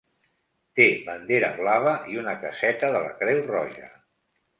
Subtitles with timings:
[0.77, 3.91] Té bandera blava i una caseta de la Creu Roja.